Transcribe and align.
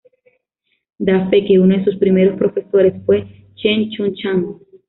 Da 0.99 1.29
fe 1.29 1.43
que 1.45 1.59
uno 1.59 1.77
de 1.77 1.83
sus 1.83 1.95
primeros 1.97 2.35
profesores 2.35 2.95
fue 3.05 3.27
Shen 3.55 3.91
Chun-shan. 3.91 4.57